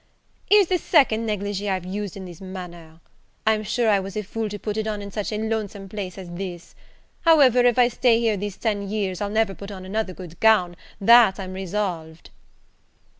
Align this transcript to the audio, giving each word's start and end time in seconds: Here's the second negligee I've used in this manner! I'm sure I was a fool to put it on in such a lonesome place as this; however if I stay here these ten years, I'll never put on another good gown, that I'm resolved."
Here's 0.49 0.65
the 0.65 0.79
second 0.79 1.27
negligee 1.27 1.69
I've 1.69 1.85
used 1.85 2.17
in 2.17 2.25
this 2.25 2.41
manner! 2.41 3.01
I'm 3.45 3.61
sure 3.61 3.87
I 3.87 3.99
was 3.99 4.17
a 4.17 4.23
fool 4.23 4.49
to 4.49 4.57
put 4.57 4.75
it 4.75 4.87
on 4.87 4.99
in 4.99 5.11
such 5.11 5.31
a 5.31 5.37
lonesome 5.37 5.87
place 5.87 6.17
as 6.17 6.31
this; 6.31 6.73
however 7.21 7.59
if 7.59 7.77
I 7.77 7.87
stay 7.87 8.19
here 8.19 8.35
these 8.35 8.57
ten 8.57 8.89
years, 8.89 9.21
I'll 9.21 9.29
never 9.29 9.53
put 9.53 9.69
on 9.69 9.85
another 9.85 10.13
good 10.13 10.39
gown, 10.39 10.75
that 10.99 11.39
I'm 11.39 11.53
resolved." 11.53 12.31